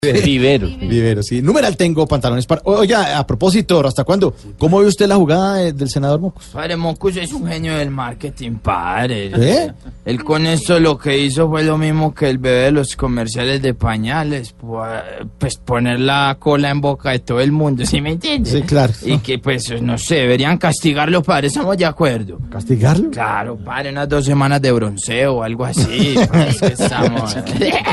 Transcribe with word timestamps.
Vivero. 0.00 0.68
Vivero, 0.78 1.24
sí. 1.24 1.42
Numeral 1.42 1.76
tengo 1.76 2.06
pantalones 2.06 2.46
para. 2.46 2.60
Oye, 2.66 2.94
a 2.94 3.26
propósito, 3.26 3.84
¿hasta 3.84 4.04
cuándo? 4.04 4.32
¿Cómo 4.56 4.78
ve 4.78 4.86
usted 4.86 5.08
la 5.08 5.16
jugada 5.16 5.60
eh, 5.64 5.72
del 5.72 5.88
senador 5.90 6.20
Mocos? 6.20 6.44
Padre 6.52 6.76
Mocus 6.76 7.16
es 7.16 7.32
un 7.32 7.48
genio 7.48 7.76
del 7.76 7.90
marketing, 7.90 8.58
padre. 8.62 9.32
¿Eh? 9.36 9.72
Él 10.04 10.22
con 10.22 10.46
esto 10.46 10.78
lo 10.78 10.96
que 10.96 11.18
hizo 11.18 11.48
fue 11.50 11.64
lo 11.64 11.76
mismo 11.76 12.14
que 12.14 12.30
el 12.30 12.38
bebé 12.38 12.66
de 12.66 12.70
los 12.70 12.94
comerciales 12.94 13.60
de 13.60 13.74
pañales. 13.74 14.54
pu- 14.56 15.28
Pues 15.36 15.56
poner 15.56 15.98
la 15.98 16.36
cola 16.38 16.70
en 16.70 16.80
boca 16.80 17.10
de 17.10 17.18
todo 17.18 17.40
el 17.40 17.50
mundo, 17.50 17.84
¿sí 17.84 18.00
me 18.00 18.12
entiendes? 18.12 18.52
Sí, 18.52 18.62
claro. 18.62 18.92
Y 19.04 19.18
que 19.18 19.40
pues, 19.40 19.82
no 19.82 19.98
sé, 19.98 20.14
deberían 20.14 20.58
castigarlo, 20.58 21.24
padre, 21.24 21.48
estamos 21.48 21.76
de 21.76 21.86
acuerdo. 21.86 22.38
¿Castigarlo? 22.52 23.10
Claro, 23.10 23.56
padre, 23.56 23.90
unas 23.90 24.08
dos 24.08 24.24
semanas 24.24 24.62
de 24.62 24.70
bronceo 24.70 25.38
o 25.38 25.42
algo 25.42 25.64
así. 25.64 26.14
padre, 26.30 26.50
es 26.50 26.60
que 26.60 26.66
estamos. 26.66 27.36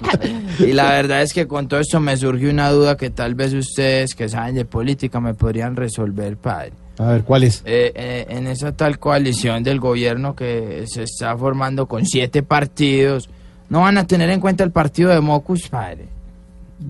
y 0.58 0.72
la 0.72 0.90
verdad 0.90 1.22
es 1.22 1.32
que 1.32 1.46
con 1.46 1.68
todo 1.68 1.78
esto 1.78 1.91
me 2.00 2.16
surgió 2.16 2.50
una 2.50 2.70
duda 2.70 2.96
que 2.96 3.10
tal 3.10 3.34
vez 3.34 3.52
ustedes 3.54 4.14
que 4.14 4.28
saben 4.28 4.54
de 4.54 4.64
política 4.64 5.20
me 5.20 5.34
podrían 5.34 5.76
resolver, 5.76 6.36
padre. 6.36 6.72
A 6.98 7.04
ver, 7.06 7.22
¿cuál 7.22 7.44
es? 7.44 7.62
Eh, 7.64 7.92
eh, 7.94 8.26
en 8.28 8.46
esa 8.46 8.72
tal 8.72 8.98
coalición 8.98 9.62
del 9.62 9.80
gobierno 9.80 10.36
que 10.36 10.84
se 10.86 11.04
está 11.04 11.36
formando 11.36 11.86
con 11.86 12.04
siete 12.06 12.42
partidos, 12.42 13.28
¿no 13.70 13.80
van 13.80 13.96
a 13.98 14.06
tener 14.06 14.28
en 14.30 14.40
cuenta 14.40 14.62
el 14.64 14.70
partido 14.70 15.10
de 15.10 15.20
Mocus, 15.20 15.68
padre? 15.68 16.08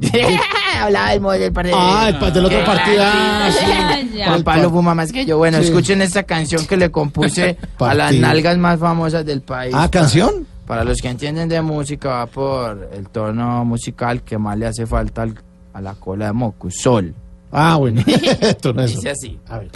Hablaba 0.81 1.11
del, 1.11 1.41
del 1.41 1.53
partido. 1.53 1.77
Ah, 1.79 2.09
el 2.09 2.33
del 2.33 2.45
otro 2.47 2.65
partido. 2.65 3.03
Ah, 3.05 3.51
sí. 3.53 4.21
Juan 4.25 4.43
Pablo 4.43 4.71
fuma 4.71 4.95
más 4.95 5.13
que 5.13 5.25
yo. 5.25 5.37
Bueno, 5.39 5.59
Sí. 5.59 5.65
escuchen 5.65 6.01
esta 6.03 6.23
canción 6.23 6.67
que 6.67 6.77
le 6.77 6.91
compuse 6.91 7.57
a 7.79 7.95
las 7.95 8.15
nalgas 8.15 8.57
más 8.59 8.81
famosas 8.81 9.25
del 9.25 9.43
país. 9.43 9.75
Ah, 9.77 9.89
¿canción? 9.91 10.47
Para 10.67 10.85
los 10.85 11.01
que 11.03 11.09
entienden 11.09 11.49
de 11.49 11.61
música, 11.61 12.09
va 12.11 12.27
por 12.27 12.89
el 12.93 13.09
tono 13.09 13.65
musical 13.65 14.23
que 14.23 14.39
más 14.39 14.57
le 14.57 14.67
hace 14.67 14.87
falta 14.87 15.23
al- 15.23 15.39
a 15.75 15.81
la 15.81 15.95
cola 15.95 16.27
de 16.27 16.33
Mocus, 16.33 16.75
sol. 16.81 17.15
Ah, 17.51 17.77
bueno. 17.77 18.03
Esto 18.41 18.73
no 18.73 18.83
es. 18.83 18.95
Dice 18.97 19.11
así. 19.11 19.39
A 19.49 19.59
ver. 19.59 19.71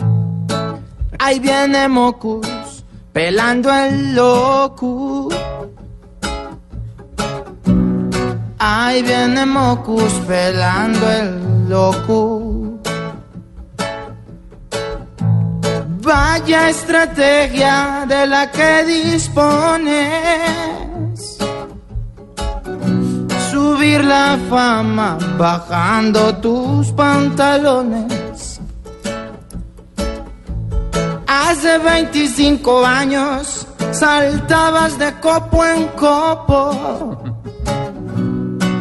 Ahí 1.18 1.38
viene 1.40 1.88
Mocus, 1.88 2.46
pelando 3.12 3.72
el 3.72 4.14
loco. 4.14 5.28
Ahí 8.58 9.02
viene 9.02 9.44
Mocus, 9.46 10.12
pelando 10.26 11.10
el 11.10 11.68
loco. 11.68 12.62
Vaya 16.02 16.70
estrategia 16.70 18.04
de 18.08 18.26
la 18.26 18.50
que 18.50 18.84
dispones. 18.84 20.75
La 24.06 24.38
fama 24.48 25.18
bajando 25.38 26.34
tus 26.36 26.92
pantalones. 26.92 28.60
Hace 31.26 31.78
25 31.78 32.86
años 32.86 33.66
saltabas 33.92 34.98
de 34.98 35.12
copo 35.20 35.64
en 35.64 35.86
copo. 35.88 37.22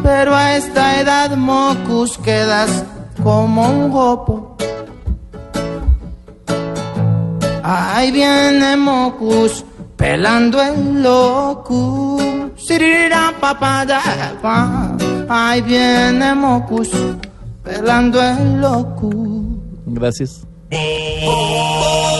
Pero 0.02 0.34
a 0.34 0.56
esta 0.56 1.00
edad, 1.00 1.36
Mocus, 1.36 2.16
quedas 2.18 2.84
como 3.22 3.68
un 3.68 3.90
gopo. 3.90 4.56
Ahí 7.62 8.12
viene 8.12 8.76
Mocus, 8.76 9.64
pelando 9.96 10.62
el 10.62 11.02
loco. 11.02 12.18
Sirira, 12.56 13.32
pa, 13.40 13.58
pa, 13.58 13.84
da, 13.84 14.02
pa. 14.40 15.05
Ahí 15.28 15.60
viene 15.62 16.34
Mocus, 16.34 16.90
pelando 17.64 18.22
el 18.22 18.60
loco. 18.60 19.10
Gracias. 19.86 20.46
Voz 20.70 20.80
Populi. 21.24 22.15